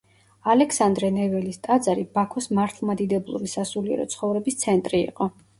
[0.53, 5.31] ალექსანდრე ნეველის ტაძარი ბაქოს მართლმადიდებლური სასულიერო ცხოვრების ცენტრი იყო.